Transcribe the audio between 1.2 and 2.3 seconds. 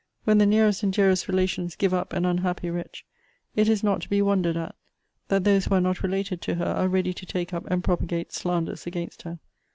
relations give up an